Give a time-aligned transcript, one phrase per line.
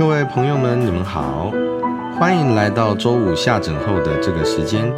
[0.00, 1.52] 各位朋友们，你们好，
[2.18, 4.90] 欢迎来到周五下诊后的这个时间，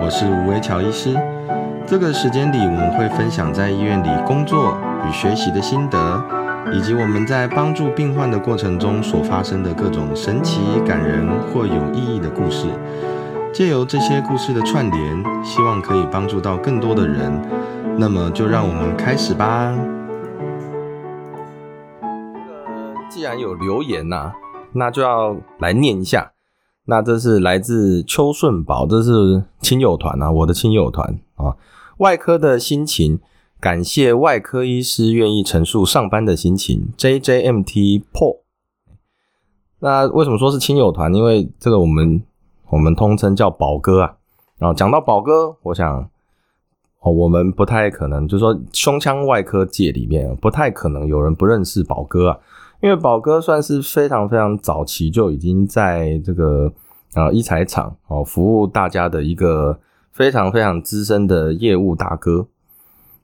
[0.00, 1.14] 我是吴维乔医师。
[1.86, 4.74] 这个时间里，我们会分享在医院里工作
[5.06, 6.24] 与学习的心得，
[6.72, 12.68] 以及我们在帮助病患的过程中所发生的各种神奇、感人或有意义的故事。
[13.52, 17.30] 借由这些故事的串联，希望可以帮助到更多的人。
[17.98, 19.74] 那么，就让我们开始吧。
[23.28, 24.32] 然有留言呐、
[24.72, 26.32] 那就要来念一下。
[26.86, 31.54] 那这是来自邱顺宝，这是亲友团啊，我的亲友团啊。
[31.98, 33.20] 外科的心情，
[33.60, 36.88] 感谢外科医师愿意陈述上班的心情。
[36.96, 38.38] JJMT PO
[39.80, 41.12] 那为什么说是亲友团？
[41.12, 42.22] 因为这个我们
[42.70, 44.14] 我们通称叫宝哥啊。
[44.56, 46.08] 然后讲到宝哥，我想
[47.00, 52.38] 哦，我们不太可能，就是说胸腔外科界里面不太可能有人不认识宝哥啊。
[52.80, 56.72] 因为宝哥算是非常非常早期就已经在这个
[57.14, 59.80] 呃医材厂哦服务大家的一个
[60.12, 62.46] 非常非常资深的业务大哥。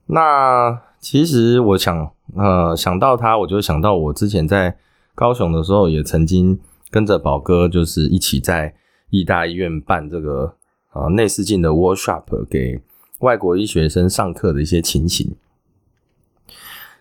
[0.07, 4.75] 那其实我想呃想到他，我就想到我之前在
[5.13, 6.59] 高雄的时候，也曾经
[6.91, 8.75] 跟着宝哥，就是一起在
[9.09, 10.53] 义大医院办这个
[10.89, 12.81] 啊内视镜的 workshop 给
[13.19, 15.33] 外国医学生上课的一些情形。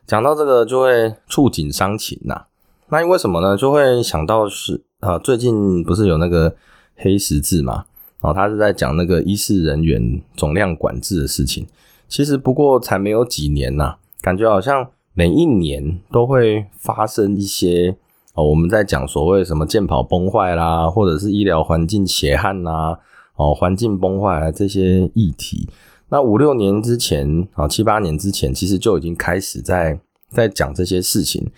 [0.07, 2.45] 讲到这个就会触景伤情呐、
[2.89, 3.57] 那因为什么呢？
[3.57, 6.55] 就会想到是啊、最近不是有那个
[6.97, 7.85] 黑十字嘛？
[8.21, 11.67] 然哦，他是在讲那个医事人员总量管制的事情。
[12.09, 17.97] 其实不过才没有几年呐、感觉好像每一年都会发生一些
[18.35, 22.99] 哦，我们在讲所谓什么健跑崩坏啦，或者是医疗环境血汗啦，
[23.37, 25.69] 哦，环境崩坏啊这些议题。
[26.15, 29.99] 那五六年之前啊，七八年之前，其实就已经开始在
[30.29, 31.51] 在讲这些事情。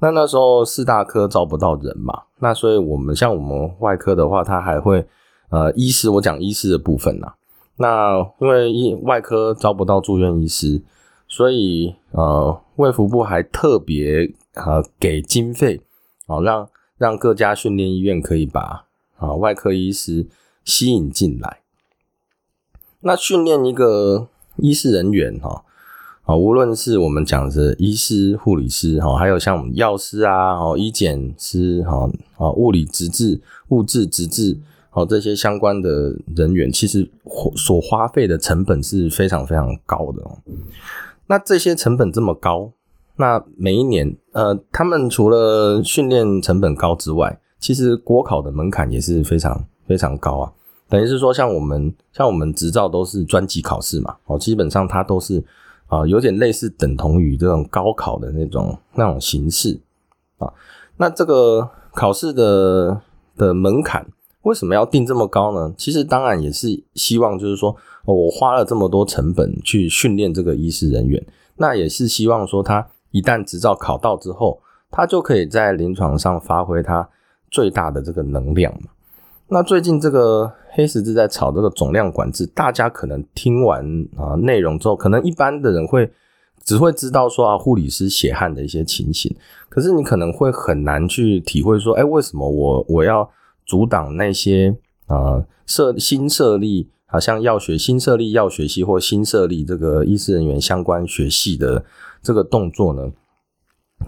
[0.00, 5.06] 那那时候四大科招不到人嘛，那所以我们像我们外科的话，它还会
[5.48, 7.36] 呃医师，我讲医师的部分啦。
[7.76, 10.82] 那因为医外科招不到住院医师，
[11.26, 15.80] 所以呃卫福部还特别呃给经费
[16.26, 16.68] 啊、让
[16.98, 18.84] 让各家训练医院可以把
[19.16, 20.26] 啊、外科医师
[20.66, 21.61] 吸引进来。
[23.02, 25.64] 那训练一个医师人员哈，
[26.24, 34.56] 啊，无论是我们讲的医师、护理师哈，还有像我们药师啊、哦医检师哈、啊物理执治、物质执治，
[34.92, 37.10] 哦这些相关的人员，其实
[37.56, 40.38] 所花费的成本是非常非常高的哦。
[41.26, 42.70] 那这些成本这么高，
[43.16, 50.52] 那每一年呃，他们除了训练成本高之外，其实国考的门槛也是非常非常高啊。
[50.92, 55.42] 等于是说，像我们像我们执照都是专级考试嘛，哦，基本上它都是
[55.86, 59.80] 啊、有点类似等同于这种高考的那种那种形式
[60.36, 60.52] 啊。
[60.98, 63.00] 那这个考试的
[63.38, 64.06] 的门槛
[64.42, 65.72] 为什么要定这么高呢？
[65.78, 67.74] 其实当然也是希望就是说，
[68.04, 71.24] 我花了这么多成本去训练这个医师人员，
[71.56, 74.60] 那也是希望说他一旦执照考到之后，
[74.90, 77.08] 他就可以在临床上发挥他
[77.50, 78.90] 最大的这个能量嘛。
[79.52, 83.84] 那最近这个黑十字在炒这个总量管制，大家可能听完
[84.16, 86.10] 啊内容之后，可能一般的人会
[86.64, 89.30] 只会知道说啊护理师血汗的一些情形，
[89.68, 93.28] 可是你可能会很难去体会说，哎，为什么我我要
[93.66, 94.74] 阻挡那些
[95.06, 101.84] 啊设新设立好像药学新设立药学系或新设立这个医师人员相关学系的
[102.22, 103.12] 这个动作呢？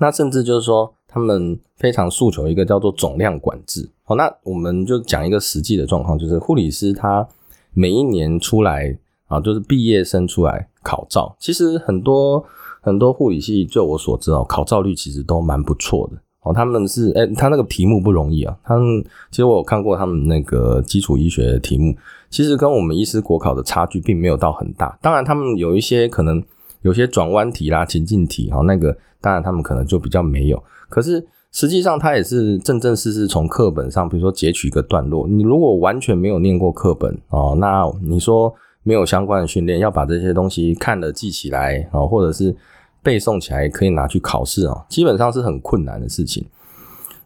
[0.01, 3.89] 那甚至就是说，他们非常诉求一个叫做总量管制。
[4.03, 7.25] 好，那我们就讲一个实际的状况，就是护理师他
[7.73, 8.99] 每一年出来
[9.29, 12.45] 啊，就是毕业生出来考照，其实很多
[12.81, 16.21] 很多护理系，就我所知哦，考照率其实都蛮不错的。
[16.43, 18.55] 哦，他们是哎、他那个题目不容易啊。
[18.65, 21.97] 他们其实我有看过他们那个基础医学的题目，
[22.29, 24.99] 其实跟我们医师国考的差距并没有到很大。
[25.01, 26.43] 当然，他们有一些可能
[26.83, 30.63] 有些转弯题啦、情境题，哈，那个当然他们可能就比较没有。
[30.95, 35.27] 可是实际上，他也是正正式式从课本上，比如说截取一个段落。
[35.27, 38.55] 你如果完全没有念过课本哦，那你说
[38.85, 42.55] 没有相关的训练，要把这些东西看了记起来哦，或者是
[43.03, 46.47] 背诵起来，可以拿去考试哦，基本上是很困难的事情。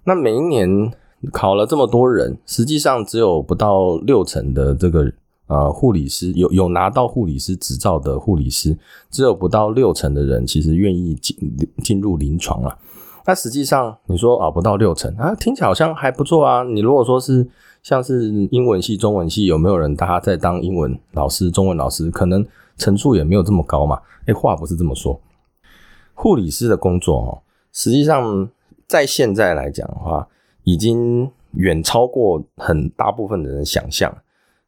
[0.04, 0.90] 那每一年
[1.31, 5.12] 考了这么多人，实际上只有不到六成的这个
[5.46, 8.78] 呃护理师有有拿到护理师执照的护理师，
[9.10, 11.37] 只有不到六成的人其实愿意进
[11.84, 12.75] 进入临床啊。
[13.28, 16.62] 那实际上你说啊不到六成啊，听起来好像还不错啊。
[16.62, 17.46] 你如果说是
[17.82, 22.42] 像是英文系、中文系，有没有人大家在当英文老师、中文老师，可能
[22.78, 24.00] 成数也没有这么高嘛？
[24.25, 25.20] 诶，话不是这么说。
[26.14, 28.48] 护理师的工作哦，实际上
[28.86, 30.26] 在现在来讲的话，
[30.64, 34.10] 已经远超过很大部分的人想象。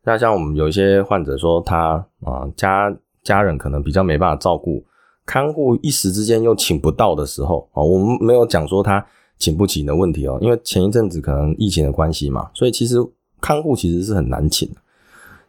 [0.05, 4.85] 那像我们有一些患者说，他啊家家人可能比较没办法照顾，
[5.27, 9.05] 看护一时之间又请不到的时候啊，我们没有讲说他
[9.39, 12.97] 请不起的问题哦，因为前一阵子可能疫情的关系嘛，所以其实
[13.41, 14.77] 看护其实是很难请的。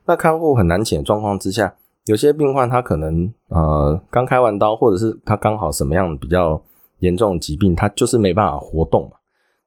[0.05, 1.73] 那看护很难请的状况之下，
[2.05, 6.61] 有些病患他可能呃刚开完刀，或者是他刚好什么样比较
[6.99, 9.17] 严重的疾病，他就是没办法活动嘛，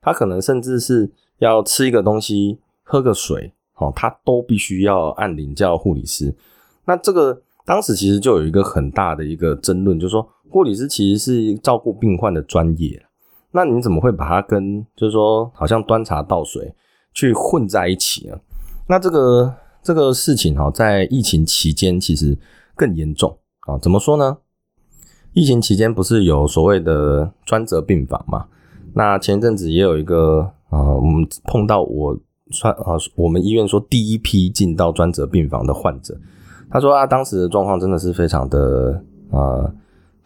[0.00, 3.52] 他可能甚至是要吃一个东西、喝个水。
[3.76, 6.32] 哦，他都必须要按铃叫护理师。
[6.84, 13.02] 那这个当时其实就有一个很大的一个争论，就是说护理师其实是照顾病患的专业，
[13.52, 16.74] 那你怎么会把它跟就是说好像端茶倒水
[17.12, 18.36] 去混在一起呢？
[18.86, 22.36] 那这个这个事情哈，在疫情期间其实
[22.74, 23.78] 更严重啊。
[23.78, 24.38] 怎么说呢？
[25.32, 28.46] 疫情期间不是有所谓的专责病房嘛？
[28.94, 32.18] 那前一阵子也有一个啊，我们碰到我。
[32.50, 36.14] 算啊，我们医院说第一批进到专责病房的患者，
[36.74, 39.00] 他说啊，当时的状况真的是非常的
[39.30, 39.72] 呃，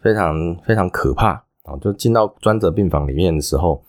[0.01, 0.33] 非常
[0.65, 1.77] 非常可怕啊！
[1.79, 3.79] 就进到专责病房里面的时候，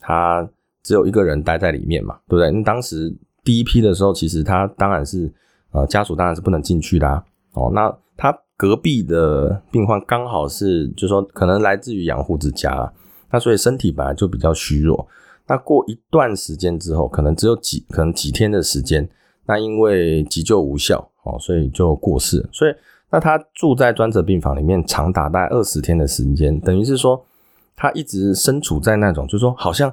[0.00, 0.48] 他
[0.82, 2.50] 只有一个人待在里面嘛，对不对？
[2.50, 3.14] 那当时
[3.44, 5.30] 第一批的时候，其实他当然是
[5.72, 7.06] 呃家属当然是不能进去的
[7.52, 7.70] 哦。
[7.74, 12.90] 那他隔壁的病患刚好是，就说可能来自于养护之家，
[13.30, 15.06] 那所以身体本来就比较虚弱。
[15.46, 19.06] 那过一段时间之后，可能只有几可能几天的时间，
[19.48, 22.46] 那因为急救无效哦，所以就过世。
[22.52, 22.74] 所以
[23.10, 27.24] 那他住在专责病房里面，长达大概二十天的时间，等于是说
[27.74, 29.90] 他一直身处在那种，就是说好像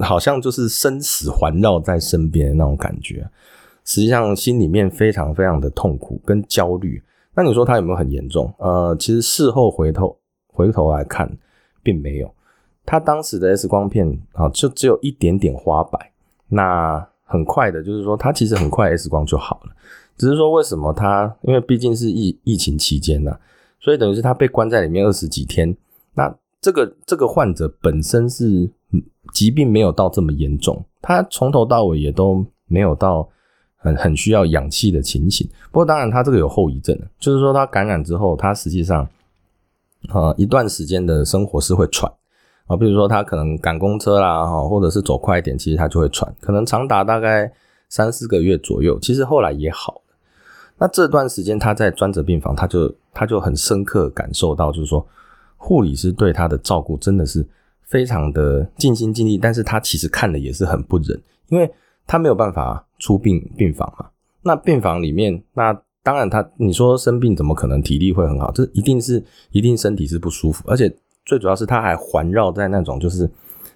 [0.00, 3.26] 好像就是生死环绕在身边的那种感觉。
[3.84, 7.02] 实际上心里面非常非常的痛苦跟焦虑。
[7.34, 8.52] 那你说他有没有很严重？
[8.58, 10.14] 呃，其实事后回头
[10.48, 11.30] 回头来看，
[11.82, 12.30] 并没有。
[12.84, 16.12] 他当时的 X 光片啊，就只有一点点花白，
[16.48, 19.72] 那很快的，就是说他其实很快 X 光就好了，
[20.16, 23.36] 只是说为什么他，因为毕竟是疫疫情期间呢，
[23.80, 25.76] 所以等于是他被关在里面二十几天，
[26.14, 28.70] 那这个这个患者本身是
[29.34, 33.28] 疾病没有到这么严重，他从头到尾也都没有到
[33.76, 39.06] 很很需要氧气的情形，不过当然他这个有后遗症，就是说他感染之后，他实际上
[40.10, 42.10] 呃一段时间的生活是会喘。
[42.66, 47.50] 啊，比如说他可能赶公车啦，哈，或者是走快一点，其实他就会喘，可能长达大概
[47.88, 48.98] 三四个月左右。
[48.98, 50.00] 其实后来也好了。
[50.78, 55.06] 那这段时间他在专责病房，他就他就很深刻感受到，就是说
[55.56, 57.46] 护理师对他的照顾真的是
[57.82, 61.16] 非常的尽心尽力，但是他其实看的也是很不忍，
[61.48, 61.72] 因为
[62.04, 64.06] 他没有办法出病病房嘛。
[64.42, 65.72] 那病房里面，那
[66.02, 68.50] 当然他你说生病怎么可能体力会很好？
[68.50, 70.92] 这一定是一定身体是不舒服，而且。
[71.26, 73.28] 最主要是他还环绕在那种就是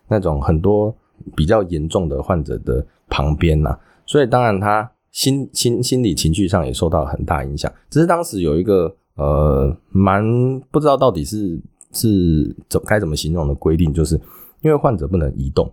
[0.07, 0.95] 那种很多
[1.37, 3.77] 比较严重的患者的旁边呐，
[4.07, 7.71] 所以当然他心心心理情绪上也受到很大影响。
[7.91, 10.23] 只是当时有一个呃蛮
[10.71, 11.61] 不知道到底是
[11.93, 14.15] 是怎该怎么形容的规定，就是
[14.63, 15.71] 因为患者不能移动，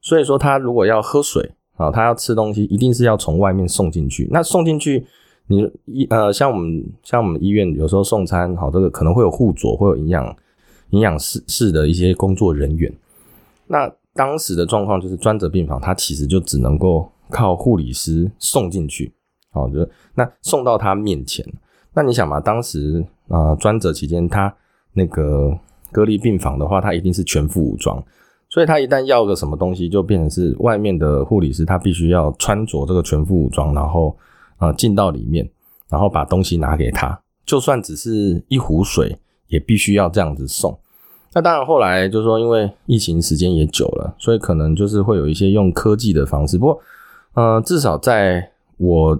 [0.00, 4.26] 所以说他如果要喝水啊，他要吃东西，一定是要从外面送进去。
[4.30, 5.06] 那送进去，
[5.48, 10.34] 你医呃像我们像我们医院有时候送餐，好这个可能会有护佐，会有营养。
[10.90, 12.92] 营养室室的一些工作人员，
[13.66, 19.12] 那当时的状况就是专责病房，他其实就只能够靠护理师送进去，
[19.52, 21.46] 好，就那送到他面前。
[21.94, 24.52] 那你想嘛，当时啊专责期间，他
[24.92, 25.56] 那个
[25.92, 28.02] 隔离病房的话，他一定是全副武装，
[28.48, 34.16] 所以他一旦要个什么东西，就变成是外面的护理师，他必须要穿着这个全副武装，然后
[34.56, 35.48] 啊进到里面，
[35.88, 39.16] 然后把东西拿给他，就算只是一壶水。
[39.50, 40.76] 也必须要这样子送。
[41.32, 46.58] 那当然，后来就是说，因为疫情时间也久了，所以可能就是会有一些用科技的方式。
[46.58, 46.80] 不过，
[47.34, 49.16] 呃，至少在我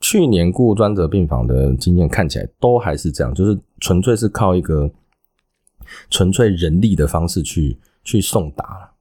[0.00, 4.90] 去年雇专责病房的经验看起来，都还是这样，就是纯粹是靠一个
[6.08, 8.92] 纯粹人力的方式去去送达。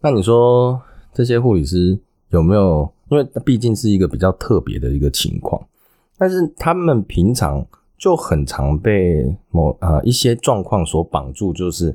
[0.00, 0.80] 那你说
[1.12, 2.88] 这些护理师有没有？
[3.08, 5.60] 因为毕竟是一个比较特别的一个情况，
[6.16, 7.66] 但是他们平常。
[7.98, 11.94] 就很常被某呃一些状况所绑住，就是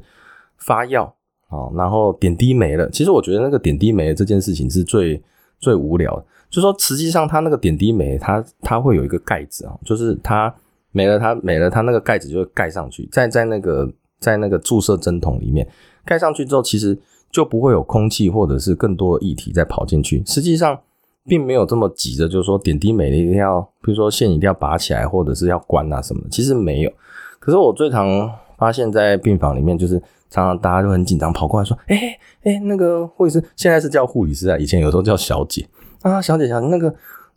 [0.57, 1.05] 发药
[1.47, 2.89] 啊，然后点滴没了。
[2.89, 5.23] 其实我觉得那个点滴没了这件事情是最
[5.59, 6.25] 最无聊的。
[6.49, 10.53] 就说实际上它那个点滴没，它它会有一个盖子啊，就是它
[10.91, 15.67] 没了，它没了，它那个盖子就会盖上去，在在那个在那个注射针筒里面
[16.05, 16.99] 盖上去之后，其实
[17.31, 20.21] 就不会有空气或者是更多的液体再跑进去。
[20.25, 20.77] 实际上。
[21.25, 26.91] 并没有这么急着，就是说点滴没了一定要，比如说线一定要拔起来，或者是要关啊什么的，其实没有。
[27.39, 29.99] 可是我最常发现，在病房里面，就是
[30.29, 35.67] 常常大家就很紧张，跑过来说：“哎、哎、那个护理师现在是叫护理师啊，以前有时候叫小姐
[36.01, 36.93] 啊，小姐小姐，那个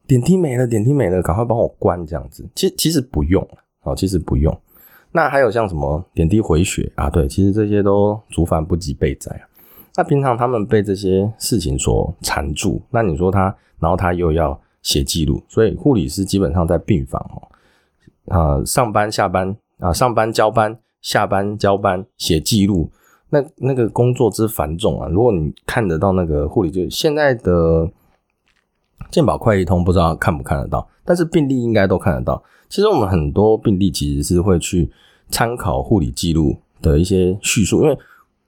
[0.07, 2.49] 点滴没了，点滴没了，赶快帮我关这样子。
[2.55, 3.47] 其其实不用
[3.83, 4.57] 哦，其实不用。
[5.13, 9.43] 那还有像什么点滴回血啊，对，其实这些都竹繁不及备载啊。
[9.97, 17.49] 那平常他们被这些事情所缠住，那你说他，然后他又要写记录，所以护理师基本上在病房哦，
[18.27, 22.91] 呃，上班下班啊、上班交班，下班交班，写记录，
[23.31, 25.09] 那那个工作之繁重啊！
[25.09, 27.91] 如果你看得到那个护理，就现在的
[29.11, 32.43] 健保快一通，不知道看不看得到，但是病历应该都看得到。
[32.69, 34.91] 其实我们很多病例其实是会去
[35.31, 37.99] 参考护理记录的一些叙述，因为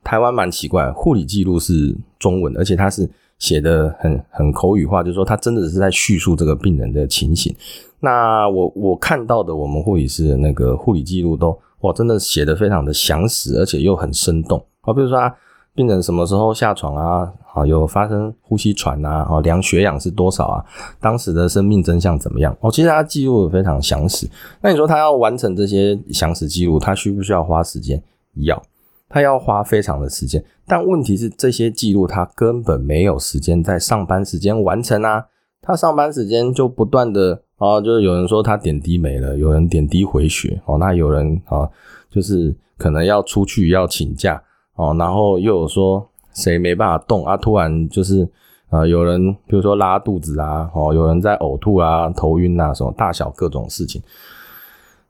[0.03, 3.09] 台湾蛮奇怪，护理记录是中文，而且它是
[3.39, 7.55] 写的很很口语化，就是说他真的是在叙述这个病人的情形。
[8.01, 14.65] 那我我看到的我们护理师的那个护理记录都哇，真的写的非常的详实，而且又很生动。
[14.81, 15.33] 好，比如说啊，
[15.75, 20.65] 病人什么时候下床啊，啊有发生呼吸喘啊，哦量血氧是多少啊，
[21.01, 22.57] 当时的生命真相怎么样？
[22.61, 24.29] 哦，其实他记录的非常详实。
[24.61, 28.03] 那你说他要完成这些详实记录，他需不需要花时间？
[28.43, 28.61] 要。
[29.09, 35.25] 他要花非常的时间，但问题是这些记录他根本没有时间在上班时间完成啊！
[35.63, 41.67] 他上班时间就不断的啊，就是有人说他点滴没了，有人点滴回血哦，那有人啊，
[42.11, 44.43] 就是可能要出去要请假
[44.75, 48.29] 哦，然后又有说谁没办法动啊，突然就是
[48.69, 54.03] 呃有人比如说拉肚子啊，哦有人在呕吐啊、头晕啊，什么大小各种事情，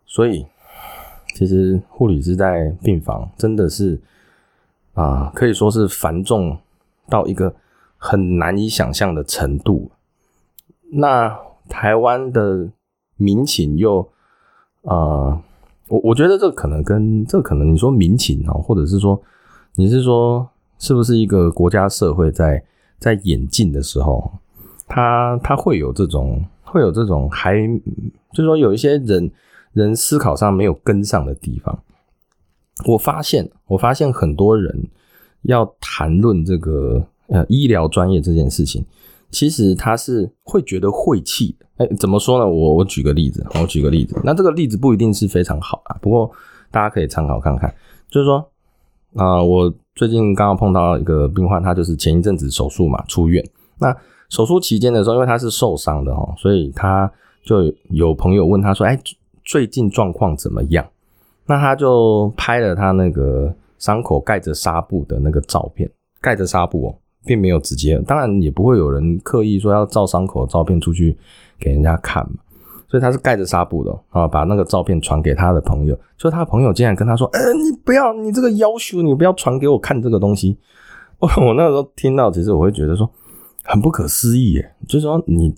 [0.07, 0.47] 所以。
[1.39, 3.97] 其实护理师在病房真的是
[4.95, 6.59] 啊，可以说是繁重
[7.09, 7.55] 到一个
[7.97, 9.89] 很难以想象的程度。
[10.91, 12.69] 那台湾的
[13.17, 14.01] 民情又
[14.83, 15.41] 啊，
[15.87, 19.23] 我我觉得这可能跟这可能你说民情哦，或者是说
[19.77, 20.45] 你是说
[20.81, 22.61] 是不是一个国家社会在
[22.99, 24.29] 在演进的时候，
[24.89, 27.65] 他他会有这种会有这种还
[28.33, 29.31] 就是说有一些人。
[29.73, 31.83] 人思考上没有跟上的地方，
[32.87, 34.89] 我发现，我发现很多人
[35.43, 38.85] 要谈论这个呃医疗专业这件事情，
[39.31, 41.67] 其实他是会觉得晦气的。
[41.77, 42.49] 哎，怎么说呢？
[42.49, 44.21] 我我举个例子，我举个例子。
[44.25, 46.31] 那这个例子不一定是非常好啊，不过
[46.71, 47.73] 大家可以参考看看。
[48.11, 48.45] 就是说
[49.15, 53.45] 啊、我最近刚刚碰到一个病患，他就是前一阵子手术嘛出院。
[53.79, 53.97] 那
[54.29, 57.11] 手术期间的时候，因为他是受伤的哦，所以他
[57.45, 58.99] 就有朋友问他说：“哎。”
[59.49, 60.87] 最近状况怎么样？
[61.47, 65.91] 那他就拍了他那个伤口盖着纱布的那个照片，
[66.21, 71.17] 盖着纱布哦，并没有直接，当然也不会有人刻意说要照伤口的照片出去
[71.59, 72.37] 给人家看嘛，
[72.89, 80.59] 所以他是盖着纱布的啊，把那个照片传给他的朋友，就他朋友竟然跟他说：“呃，你不要，你这个要求，你不要传给我看这个东西。”
[81.21, 83.11] 我我那时候听到，其实我会觉得说
[83.65, 85.55] 很不可思议耶，就是说你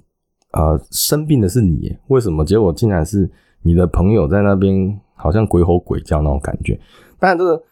[0.53, 3.29] 呃生病的是你，为什么结果竟然是？
[3.63, 6.81] 你的朋友在那边好像鬼吼鬼叫那种感觉，
[7.19, 7.63] 但这个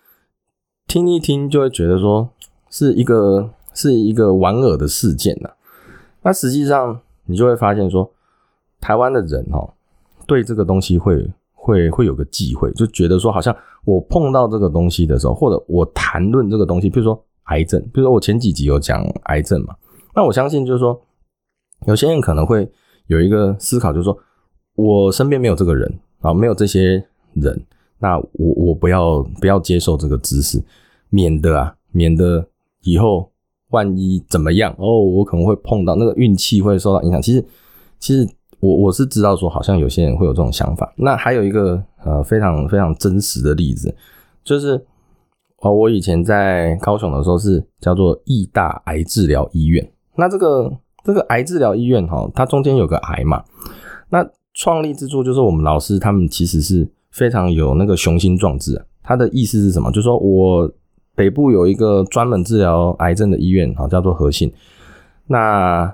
[0.86, 2.28] 听一听就会觉得说
[2.68, 5.54] 是一个是一个莞尔的事件呐、啊。
[6.22, 8.10] 那实际上你就会发现说，
[8.80, 9.72] 台湾的人哦，
[10.26, 19.74] 对这个东西会会会有个忌讳，就觉得说好像我碰到这个东西的时候，或者我谈论这个东西，比如说癌症，比如说我前几集有讲癌症嘛，
[20.14, 21.00] 那我相信就是说，
[21.86, 22.70] 有些人可能会
[23.06, 24.18] 有一个思考，就是说。
[24.78, 27.04] 我身边没有这个人啊，没有这些
[27.34, 27.60] 人，
[27.98, 30.62] 那我我不要不要接受这个知识，
[31.10, 32.46] 免得啊，免得
[32.82, 33.28] 以后
[33.70, 37.20] 万一怎么样哦，我可能会碰到那个运气会受到影响。
[37.20, 37.44] 其实
[37.98, 38.24] 其实
[38.60, 40.92] 我我是知道说，好像有些人会有这种想法。
[40.96, 43.92] 那还有一个呃非常非常真实的例子，
[44.44, 44.80] 就是
[45.62, 49.90] 哦，我以前在高雄的时候是叫做义大癌治疗医院。
[50.14, 53.42] 那这个这个癌治疗医院哈，它中间有个癌嘛，
[54.08, 54.24] 那
[54.58, 58.84] 创立之處就是我们老师他们其实是非常有那个雄心壮志啊。
[59.04, 59.88] 他的意思是什么？
[59.92, 60.68] 就是說我
[61.14, 64.52] 北部有一个专门治疗癌症的医院啊，叫做和信。
[65.28, 65.86] 那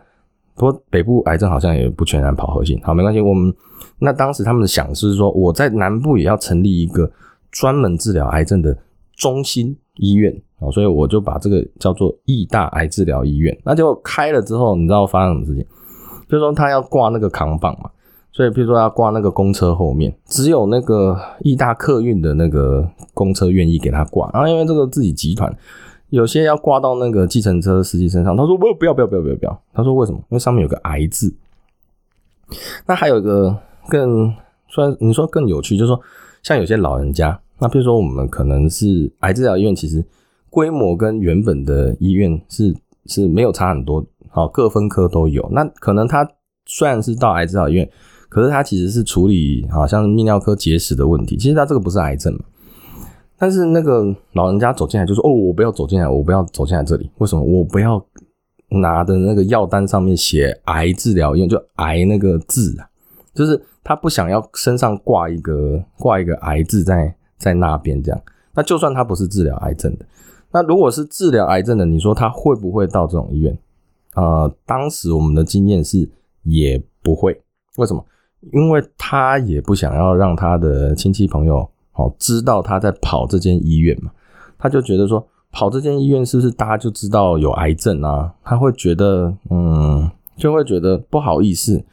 [0.55, 3.21] 不过北部癌症好像也不全然跑和信，好，没关系。
[3.21, 3.55] 我们
[3.99, 7.11] 那当时他們想是说，我在南部也要成立一个
[7.51, 8.75] 专门治疗癌症的
[9.15, 13.55] 中心医院啊，所以我就把这个叫做義大癌治疗医院。
[13.63, 15.63] 那就开了之后，你知道发生什么事情？
[16.31, 17.91] 就是说他要挂那个 扛棒嘛。
[18.37, 24.29] 所以，譬如說要掛那個公車後面，只有那個義大客運的那個公車願意給他掛。
[24.35, 25.57] 然後，因為這個自己集團
[26.09, 30.19] 有些要掛到那個計程車司機身上，他說：“不，不要，不要，不要，不要，不要。”他說：“為什麼？
[30.19, 31.33] 因為上面有個癌字。”
[32.87, 33.57] 那還有一個
[33.89, 34.35] 更，
[34.69, 36.01] 雖然你說更有趣，就是說，
[36.43, 40.05] 像有些老人家，那比如说我们可能是癌治疗医院，其实
[40.51, 42.75] 规模跟原本的医院是
[43.07, 45.49] 是没有差很多，好，各分科都有。
[45.53, 46.29] 那可能他
[46.67, 47.89] 虽然是到癌治疗医院，
[48.35, 52.41] 可是他其实是处理好像泌尿科结石的问题，其实他这个不是癌症嘛。
[53.39, 57.09] 但是那个老人家走进来就说：“哦，我不要走进来，我不要走进来这里。
[57.19, 57.45] 为什么？
[57.45, 58.05] 我不要
[58.71, 62.91] 拿的那个药单上面写癌治疗院，就癌那个字啊，
[63.33, 68.21] 就是他不想要身上挂一个挂一个癌字在在那边这样。
[68.53, 70.05] 那就算他不是治疗癌症的，
[70.51, 73.57] 那如果是治疗癌症的，你说他会不会到这种医院？
[74.17, 76.11] 呃，当时我们的经验是
[76.43, 77.41] 也不会。
[77.77, 78.05] 为什么？
[78.53, 84.11] 因为他也不想要让他的亲戚朋友。”好，知道他在跑这间医院嘛？
[84.59, 88.35] 他就觉得说，跑这间医院是不是大家就知道有癌症啊？
[88.43, 91.85] 他会觉得，嗯，就会觉得不好意思，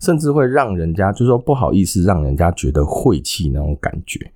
[0.00, 4.28] 甚至会让人家就说不好意思，让人家觉得晦气那种感觉。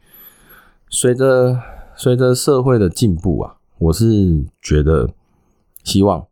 [0.88, 1.58] 随着
[1.96, 5.10] 随着社会的进步啊，我是觉得
[5.82, 6.25] 希望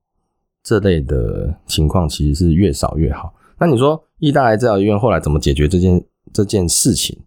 [0.62, 3.34] 这类的情况其实是越少越好。
[3.58, 7.18] 那你说，义大癌治疗医院后来怎么解决这件这件事情？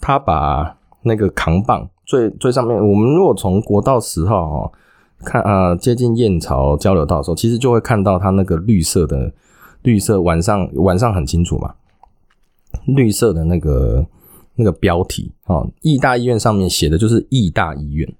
[0.00, 4.72] 他把那个扛棒最最上面，我们如果从国道十号哈
[5.24, 9.32] 看啊，接近燕巢交流道的时候，其实就会看到它那个绿色的
[9.82, 11.74] 绿色，晚上晚上很清楚嘛，
[12.86, 14.04] 绿色的那个
[14.56, 18.12] 那个标题哦，义大医院上面写的就是义大医院，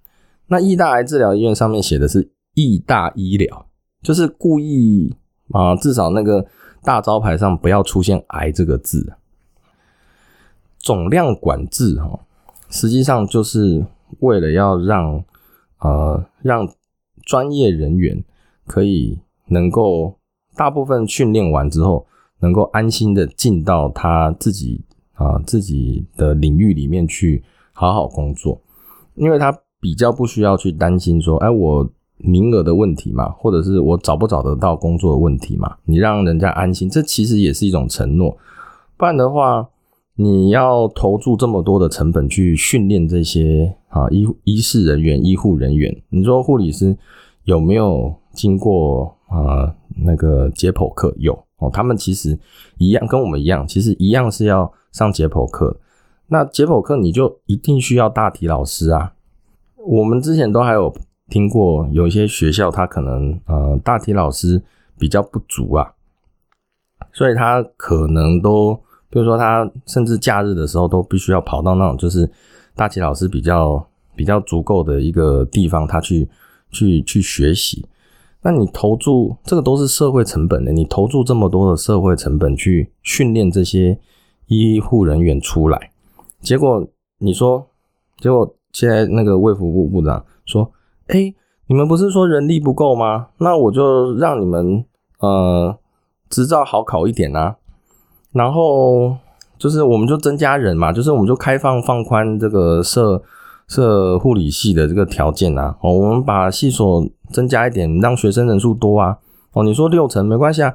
[0.46, 3.66] 那义大癌治疗医院上面写的是义大医疗，
[4.02, 5.12] 就是故意
[5.50, 6.46] 啊，至少那个
[6.82, 9.14] 大招牌上不要出现癌这个字。
[10.78, 12.18] 总量管制哈，
[12.68, 13.84] 实际上就是
[14.18, 15.24] 为了要让
[15.78, 16.68] 呃让
[17.24, 18.22] 专业人员
[18.66, 20.18] 可以能够
[20.56, 22.04] 大部分训练完之后，
[22.40, 24.84] 能够安心的进到他自己
[25.14, 28.60] 啊自己的领域里面去好好工作，
[29.14, 31.88] 因为他比较不需要去担心说，哎，我
[32.22, 38.36] 名额的问题嘛，或者是我找不找得到工作的问题嘛，你让人家安心，这其实也是一种承诺，
[38.96, 39.68] 不然的话。
[40.14, 46.94] 你要投注这么多的成本去训练这些啊医医事人员、医护人员，你说护理师
[47.44, 51.12] 有没有经过啊那个解剖课？
[51.16, 52.38] 有哦，他们其实
[52.76, 55.80] 一样，跟我们一样，其实一样是要上解剖课。
[56.26, 59.14] 那解剖课你就一定需要大体老师啊。
[59.78, 60.94] 我们之前都还有
[61.32, 64.62] 听过，有一些学校他可能呃大体老师
[64.98, 65.94] 比较不足啊，
[67.10, 68.78] 所以他可能都。
[69.08, 72.26] 比如说，他甚至假日的时候都必须要跑到那种就是
[72.74, 76.26] 大体老师比较比较足够的一个地方，他去
[76.70, 77.86] 去去学习。
[78.40, 83.98] 那你投注这个都是社会成本的，你投注这么多的社会成本去训练这些
[84.46, 85.90] 医护人员出来，
[86.40, 87.66] 结果你说，
[88.16, 90.72] 结果现在那个卫福部部长说
[91.12, 91.34] ：“哎，
[91.66, 93.28] 你们不是说人力不够吗？
[93.38, 94.84] 那我就让你们
[95.18, 95.78] 呃
[96.28, 97.56] 执照好考一点啊。”
[98.32, 99.14] 然后
[99.58, 103.22] 就是，我们就增加人嘛，就是我们就开放放宽这个设
[103.68, 105.76] 设护理系的这个条件啊。
[105.82, 109.18] 哦，我们把系所增加一点，让学生人数多啊。
[109.52, 110.74] 哦，你说六成没关系啊，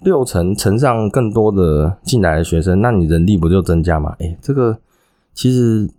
[0.00, 4.14] 六成乘上更多的进来的学生，那你人力不就增加嘛？
[4.18, 4.76] 哎，这个
[5.32, 5.90] 其实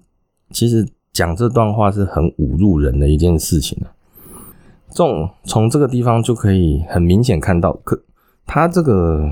[0.51, 3.91] 其实讲这段话是很侮辱人的一件事情啊。
[4.89, 8.01] 这种从这个地方就可以很明显看到，可
[8.45, 9.29] 他这个。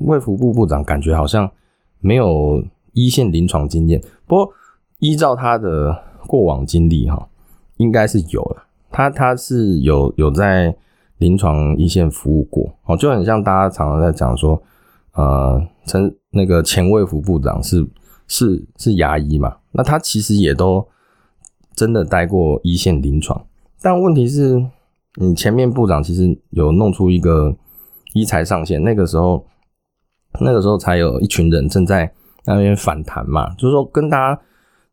[0.00, 1.50] 卫福部部长感觉好像
[1.98, 4.50] 没有一线临床经验，不过
[4.98, 5.94] 依照他的
[6.26, 7.28] 过往经历哈，
[7.76, 8.64] 应该是有了。
[8.90, 10.74] 他他是有有在
[11.18, 14.62] 临床一线服务过哦，就很像大家常常在讲说，
[15.12, 17.86] 呃，陈那个前卫福部长是
[18.30, 20.86] 是是牙医嘛，那他其实也都
[21.74, 23.44] 真的待过一线临床，
[23.82, 24.64] 但问题是，
[25.16, 27.54] 你前面部长其实有弄出一个
[28.14, 29.44] 医材上限，那个时候。
[30.40, 32.08] 那个时候才有一群人正在
[32.46, 34.40] 那边反弹嘛，就是说跟大家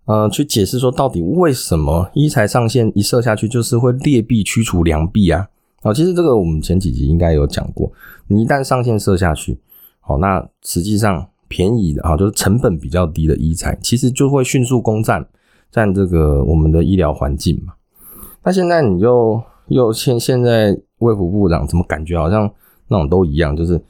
[0.06, 5.48] 呃去解释说，到底为什么一财上线一设下去就是会劣币驱除良币啊？
[5.84, 7.90] 哦，其实这个我们前几集应该有讲过，
[8.28, 9.60] 你一旦上线设下去，
[10.00, 15.28] 好，那实际上便宜的啊，就是成本比较低的医材，其实就会迅速攻占
[15.72, 17.74] 占这个我们的医疗环境嘛。
[18.44, 22.50] 那现在你就又现现在卫福部长怎么感觉好像
[22.88, 23.82] 那种都一样，就是。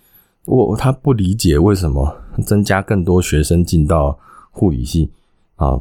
[0.50, 2.16] 我他不理解为什么
[2.46, 4.18] 增加更多学生进到
[4.50, 5.12] 护理系
[5.58, 5.78] 啊，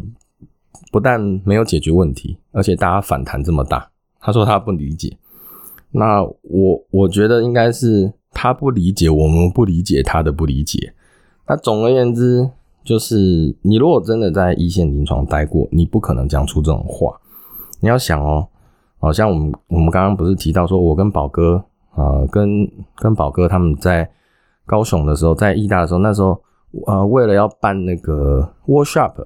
[0.90, 3.88] 不但没有解决问题，而且大家反弹这么大。
[4.18, 5.16] 他说他不理解，
[5.92, 10.92] 那我我觉得应该是他不理解，我们不理解他的不理解。
[11.48, 12.50] 那总而言之，
[12.82, 17.16] 就是你如果真的在一线临床待过，你不可能讲出这种话。
[17.80, 18.48] 你要想哦，
[18.98, 24.10] 好像我们我们刚刚不是提到说，我跟宝哥啊，跟跟宝哥他们在
[24.64, 26.40] 高雄的时候，在义大的时候，那时候
[26.86, 29.16] 呃，为了要办那个 workshop，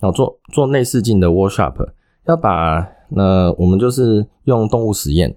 [0.00, 1.74] 然后做做内视镜的 workshop，
[2.26, 5.34] 要把那我们就是用动物实验，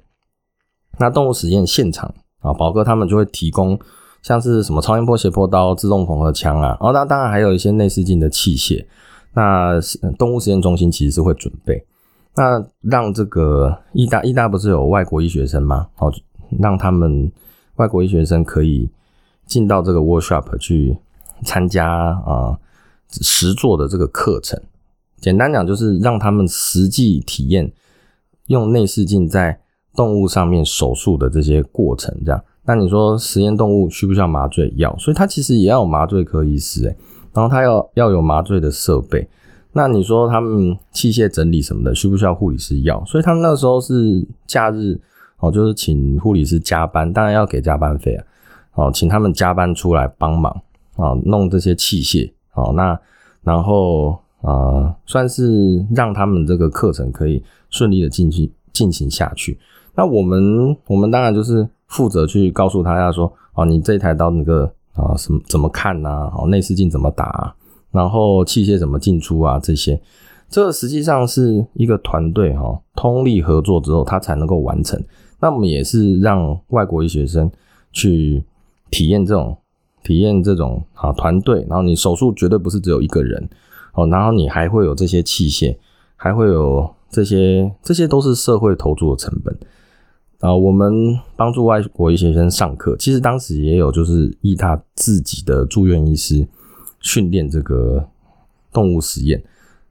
[1.00, 3.80] 那动物实验现场啊，宝哥他们就会提供。
[4.22, 8.86] 像是什么超音波斜坡刀、自动缝合枪啊，哦，那当然还有一些内视镜的器械。
[9.34, 9.80] 那
[10.18, 11.86] 动物实验中心其实是会准备，
[12.36, 15.88] 那让这个医大医大不是有外国医学生吗？
[16.00, 16.12] 哦，
[16.60, 17.32] 让他们
[17.76, 18.90] 外国医学生可以
[19.46, 20.98] 进到这个 workshop 去
[21.44, 22.58] 参加啊
[23.12, 24.60] 实做的这个课程。
[25.22, 27.72] 简单讲就是让他们实际体验
[28.48, 29.60] 用内视镜在
[29.96, 32.44] 动物上面手术的这些过程，这样。
[32.70, 34.94] 那你说实验动物需不需要麻醉药？
[35.00, 36.94] 所以它其实也要有麻醉科医师诶，
[37.34, 39.26] 然后他要要有麻醉的设备。
[39.72, 43.02] 那你说他们器械整理什么的需不需要护理师要？
[43.06, 45.00] 所以他们那时候是假日
[45.40, 48.26] 哦，就是请护理师加班，当然要给加班费啊。
[48.74, 50.52] 哦，请他们加班出来帮忙
[50.98, 52.74] 啊，弄这些器械哦。
[52.76, 53.00] 那
[53.44, 59.58] 然后啊，算是让他们这个课程可以顺利的进行进行下去。
[59.96, 61.66] 那我们我们当然就是。
[61.88, 66.32] 负责去告诉他，要说哦，你这一台刀那个啊，什么怎么看呐？
[66.38, 67.26] 哦，内视镜怎么打？
[67.26, 67.56] 啊
[67.90, 69.58] 然后器械怎么进出啊？
[69.58, 70.00] 这些，
[70.50, 75.02] 这实际上是一个团队哈，通力合作之后，他才能够完成。
[75.40, 77.50] 那我们也是让外国医学生
[77.94, 78.44] 去
[78.92, 79.58] 体验这种
[80.04, 83.50] 体验这种啊团队，然后你手术绝对不是只有一个人
[83.94, 85.76] 哦，然后你还会有这些器械，
[86.18, 89.58] 还会有这些，这些都是社会投注的成本。
[90.40, 96.48] 啊，我们帮助外国医学生上课，其实当时也有就是以他自己的住院医师
[97.00, 98.08] 训练这个
[98.72, 99.44] 动物实验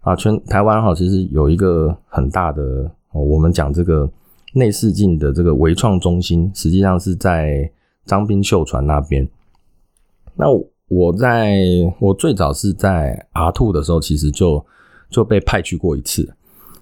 [0.03, 0.15] 啊。
[0.15, 4.09] 全台湾哈，其实有一个很大的，我们讲这个
[4.55, 7.69] 内视镜的这个微创中心，实际上是在
[8.05, 9.29] 张斌秀传那边。
[10.37, 10.47] 那
[10.87, 11.59] 我在
[11.99, 14.65] 我最早是在阿兔的时候，其实就
[15.11, 16.33] 就被派去过一次。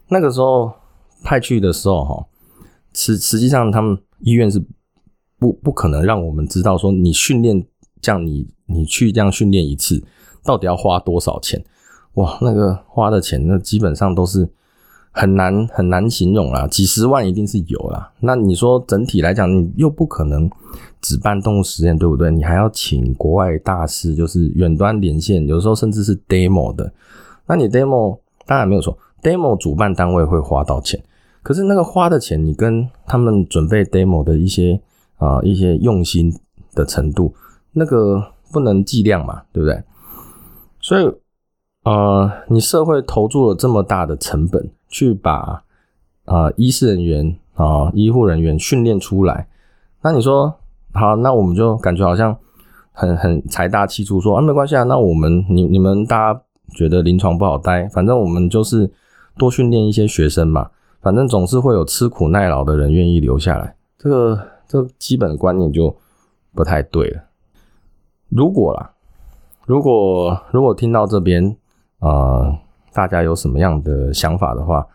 [0.08, 0.70] 那个时候
[1.22, 2.26] 派去的时候哈。
[2.94, 4.62] 实实际上，他们医院是
[5.38, 7.66] 不不可能让我们知道说你训练
[8.00, 10.02] 这样，你你去这样训练一次，
[10.42, 11.62] 到底要花多少钱？
[12.14, 14.48] 哇，那个花的钱，那基本上都是
[15.10, 18.12] 很难 很难形容啦，几十万一定是有啦。
[18.20, 20.48] 那你说整体来讲，你又不可能
[21.00, 22.30] 只办动物实验，对不对？
[22.30, 26.92] 你还要请国外大师，就是远端连线，有时候甚至是 demo 的。
[27.46, 31.02] 那你 demo 当然没有错，demo 主办单位会花到钱。
[31.44, 34.80] 可是那个花的钱，你跟他们准备 demo 的一些
[35.18, 36.32] 啊一些用心
[36.74, 37.34] 的程度，
[37.72, 39.82] 那个不能计量嘛，对不对？
[40.80, 41.12] 所以
[41.84, 45.62] 呃，你社会投注了这么大的成本去把
[46.24, 49.46] 啊医师人员啊医护人员训练出来，
[50.00, 50.54] 那你说
[50.94, 52.34] 好，那我们就感觉好像
[52.92, 56.40] 很很财大气粗，说啊没关系啊，那我们你你们大家
[56.74, 58.90] 觉得临床不好待，反正我们就是
[59.36, 60.70] 多训练一些学生嘛。
[61.04, 65.94] 反正总是会有吃苦耐劳的人愿意留下来，这个这基本观念就
[66.54, 67.22] 不太对了。
[68.30, 68.90] 如果啦，
[69.66, 71.54] 如果如果听到这边
[71.98, 72.58] 啊，
[72.94, 74.86] 大家有什么样的想法的话，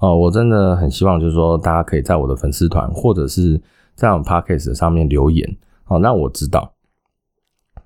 [0.00, 3.58] 哦，我真的很希望就是说，大家可以在我的粉丝团或者是
[3.94, 6.74] 在我们 podcast 上面留言，哦，那我知道。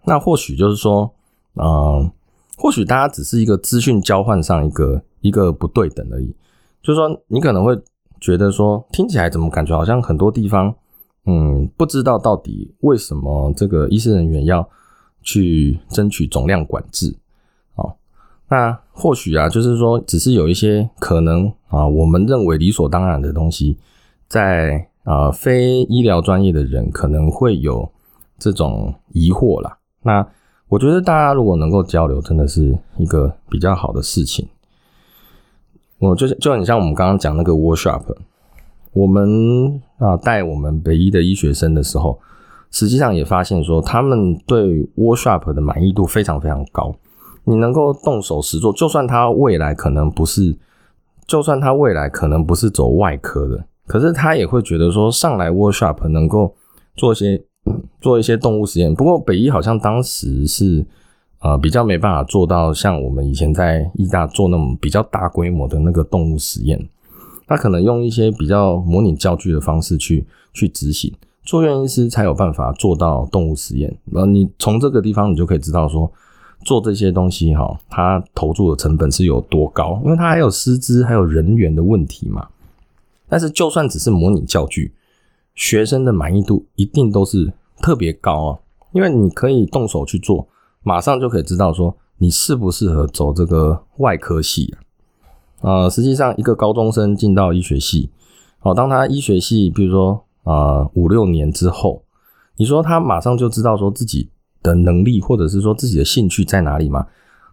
[0.04, 1.14] 那或许就是说，
[1.54, 2.10] 嗯，
[2.56, 6.34] 或许大家只是一个资讯交换上一个一个不对等而已。
[6.82, 7.78] 就是说，你可能会
[8.20, 10.74] 觉得说，听起来怎么感觉好像很多地方，
[11.26, 14.66] 嗯，不知道到底为什么这个医师人员要
[15.22, 17.14] 去争取总量管制，
[17.74, 17.94] 哦，
[18.48, 23.76] 那或许啊，就是说，只是有一些可能啊，我们认为理所当然的东西，
[24.26, 27.90] 在啊非医疗专业的人可能会有
[28.38, 29.76] 这种疑惑啦。
[30.02, 30.26] 那
[30.68, 34.48] 我觉得大家如果能够交流，真的是一个比较好的事情。
[35.98, 38.02] 我就是就很像我们刚刚讲那个 workshop，
[38.92, 42.18] 我们啊带我们北医的医学生的时候，
[42.70, 46.94] 实际上也发现说，他们对 workshop 的满意度非常非常高。
[47.44, 50.56] 你能够动手实做，就算他未来可能不是，
[51.26, 56.54] 就算他未来可能不是走外科的，可是他也会觉得说，上来 workshop 能够
[56.94, 57.42] 做一些
[58.00, 58.94] 做一些动物实验。
[58.94, 60.86] 不过北医好像当时是。
[61.40, 66.88] 呃，比较没办法做到像我们以前在医大做那种比较大规模的那个动物实验，
[67.46, 71.12] 他可能用一些比较模拟教具的方式去去执行，
[71.44, 73.96] 住院医师才有办法做到动物实验。
[74.06, 76.10] 那你从这个地方你就可以知道说，
[76.64, 80.00] 做这些东西哈，他投注的成本是有多高？
[80.04, 82.48] 因为他还有师资还有人员的问题嘛。
[83.28, 84.92] 但是就算只是模拟教具，
[85.54, 88.58] 学生的满意度一定都是特别高啊，
[88.90, 90.48] 因为你可以动手去做，
[90.82, 94.76] 马上就可以知道说你适不适合走这个外科系啊。
[95.60, 98.10] 呃，实际上一个高中生进到医学系，
[98.62, 102.02] 哦，当他医学系，比如说啊五六年之后，
[102.56, 104.30] 你说他马上就知道说自己
[104.62, 107.06] 的能力或者是说自己的兴趣在哪里吗？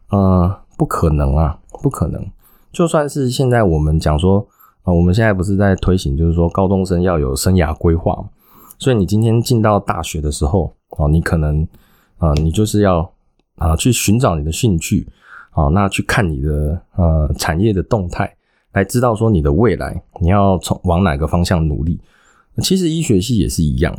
[0.09, 2.23] 呃，不可能啊，不可能。
[2.71, 4.45] 就算是现在我们讲说
[4.83, 8.23] 啊，我们现在不是在推行，就是说高中生要有生涯规划，
[8.77, 11.67] 所以你今天进到大学的时候，哦，你可能
[12.17, 13.11] 啊，你就是要
[13.55, 15.07] 啊去寻找你的兴趣。
[15.55, 18.35] 啊，那去看你的呃产业的动态，
[18.73, 21.97] 来知道说你的未来你要从往哪个方向努力。
[22.57, 23.97] 其实医学系也是一样，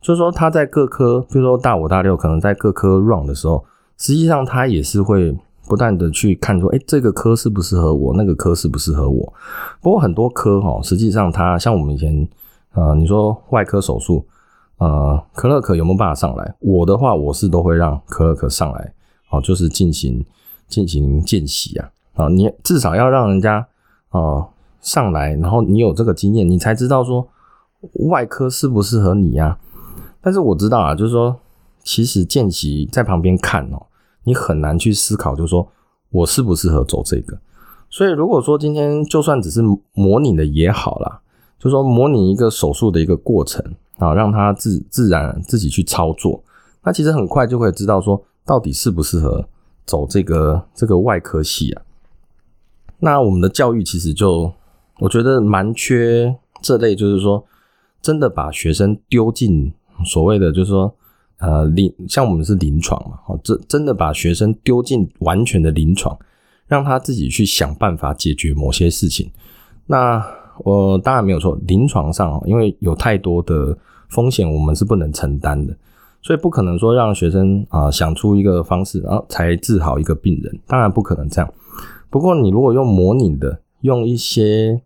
[0.00, 3.64] 就是说他在各科，比如说大五大六，可能在各科 run 的时候，
[3.96, 5.32] 实际上他也是会
[5.68, 9.32] 不断的去看说，哎，这个科适不适合我，那个科适不适合我。
[9.80, 12.28] 不过很多科哈，实际上它像我们以前
[12.74, 14.26] 呃，你说外科手术，
[14.78, 16.54] 呃，可乐可有没有办法上来？
[16.58, 18.92] 我的话，我是都会让可乐可上来，
[19.30, 20.24] 哦，就是进行。
[20.68, 23.64] 进行见习啊，啊，你至少要让人家
[24.10, 24.48] 哦
[24.80, 27.24] 上来，然后你有这个经验，你才知道说
[28.08, 29.56] 外科适不适合你呀。
[30.20, 31.38] 但是我知道啊，就是说
[31.84, 33.86] 其实见习在旁边看哦，
[34.24, 35.68] 你很难去思考，就是说
[36.10, 37.38] 我适不适合走这个。
[37.88, 39.62] 所以如果说今天就算只是
[39.92, 41.20] 模拟的也好啦，
[41.60, 43.64] 就说模拟一个手术的一个过程
[43.98, 46.42] 啊，让他自自然自己去操作，
[46.82, 49.46] 那其实很快就会知道说到底适不适合。
[49.88, 51.82] 走这个这个外科系啊，
[52.98, 54.52] 那我们的教育其实就
[54.98, 57.46] 我觉得蛮缺这类，就是说
[58.02, 59.72] 真的把学生丢进
[60.04, 60.92] 所谓的就是说
[61.38, 66.18] 呃临像我们是临床嘛，哦，真真的把学生丢进完全的临床，
[66.66, 69.30] 让他自己去想办法解决某些事情。
[69.86, 70.20] 那
[70.64, 73.78] 我当然没有错，临床上因为有太多的
[74.08, 75.72] 风险，我们是不能承担的。
[76.26, 81.48] 所以不可能说让学生啊想出一个方式，然后才治好一个病人，当然不可能这样。
[82.10, 84.82] 不过你如果用模拟的，用一些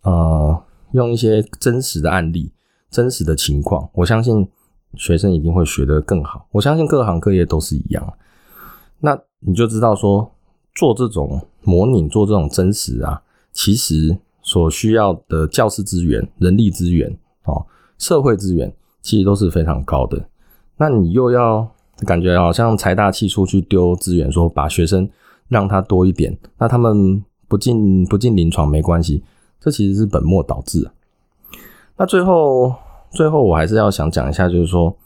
[0.00, 0.58] 呃
[0.92, 2.50] 用一些真实的案例、
[2.88, 4.48] 真实的情况，我相信
[4.94, 6.48] 学生一定会学得更好。
[6.52, 8.14] 我相信各行各业都是一样。
[9.00, 10.32] 那你就知道说
[10.74, 13.20] 做这种模拟、做这种真实啊，
[13.52, 17.66] 其实所需要的教师资源、人力资源哦、
[17.98, 20.27] 社会资源，其实都是非常高的。
[20.78, 21.68] 那你又要
[22.06, 25.08] 感觉好像财大气粗去丢资源，说把学生
[25.48, 29.24] 让他多一点，那他们不进不进临床没关系，
[29.60, 30.90] 这其实是本末倒置。
[31.96, 32.72] 那最后
[33.10, 34.96] 最后我还是要想讲一下，就是说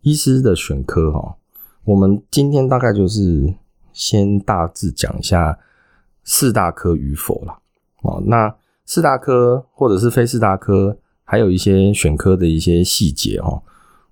[0.00, 1.36] 医师的选科哈，
[1.84, 3.54] 我们今天大概就是
[3.92, 5.56] 先大致讲一下
[6.24, 7.58] 四大科与否了
[8.02, 8.20] 哦。
[8.26, 8.52] 那
[8.84, 13.62] 四大科或者是非四大科，还有一些选科的一些细节哈。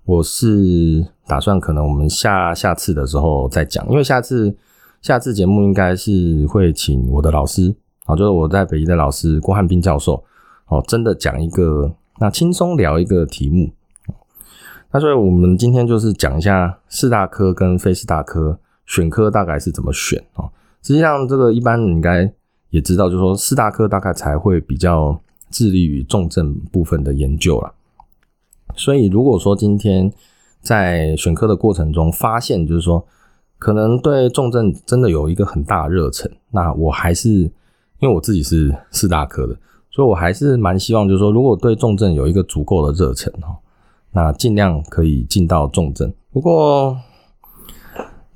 [0.05, 4.55] 我是打算可能我们下下次的时候再讲，因为下次
[5.01, 7.73] 下次节目应该是会请我的老师，
[8.05, 10.23] 啊，就是我在北医的老师郭汉斌教授，
[10.67, 13.71] 哦，真的讲一个那轻松聊一个题目。
[14.91, 20.49] 那所以我们今天就是讲一下四大科跟非四大科选科大概是怎么选啊？
[20.81, 22.29] 实际上这个一般应该
[22.71, 25.17] 也知道，就是说四大科大概才会比较
[25.49, 27.73] 致力于重症部分的研究了。
[28.75, 30.11] 所以，如果说今天
[30.61, 33.05] 在选科的过程中发现，就是说
[33.57, 39.55] 可能对重症真的有一个很大的热忱，那我还是因为我自己是四大科的，
[39.89, 43.57] 所以我还是蛮希望，就是说如果对重症有一个足够的热忱哈，
[44.11, 46.13] 那尽量可以进到重症。
[46.31, 46.97] 不过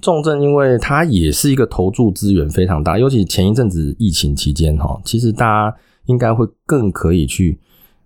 [0.02, 7.60] 重症因为它也是一个投注资源非常大，尤其前一阵子疫情期间哈，其实大家应该会更可以去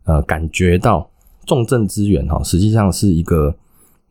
[0.03, 1.09] 呃感觉到。
[1.49, 3.51] 重症资源哈，实际上是一个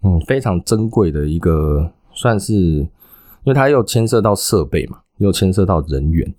[0.03, 2.88] 嗯非常珍贵的一个，算是因
[3.44, 6.35] 为它又牵涉到设备嘛，又牵涉到人员，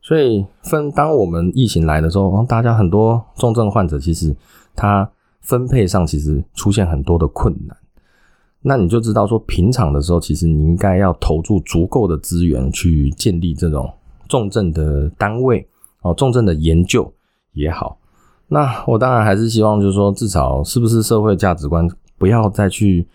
[0.00, 4.34] 所以分当我们疫情来的时候，大家很多重症患者其实
[4.74, 5.06] 他
[5.42, 7.76] 分配上其实出现很多的困难，
[8.62, 13.92] 那你就知道说平常的时候，其实你应该要投注足够的资源去建立这种
[14.26, 15.68] 重症的单位
[16.00, 17.12] 哦，重症的研究
[17.52, 17.99] 也好。
[18.52, 23.06] 那我当然还是希望，就是说，至少是不是社会价值观不要再去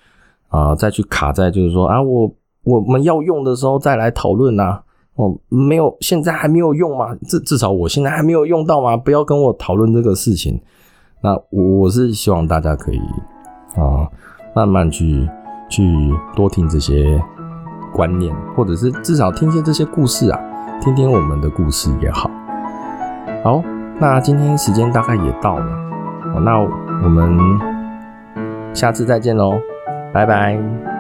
[0.48, 2.32] 啊，再去卡在，就是说啊，我
[2.64, 4.80] 我们要用的时候再来讨论呐。
[5.16, 7.16] 哦，没有，现在还没有用吗？
[7.26, 8.98] 至至少我现在还没有用到吗？
[8.98, 10.60] 不要跟我讨论这个事情。
[11.22, 13.00] 那我我是希望大家可以
[13.78, 14.08] 啊，
[14.54, 15.26] 慢慢去
[15.70, 15.84] 去
[16.36, 17.18] 多听这些
[17.94, 20.40] 观念，或者是至少听些这些故事啊，
[20.82, 22.30] 听听我们的故事也好。
[23.42, 23.64] 好，
[24.00, 25.66] 那今天时间大概也到了，
[26.44, 27.38] 那我们
[28.74, 29.54] 下次再见喽，
[30.14, 30.95] 拜拜。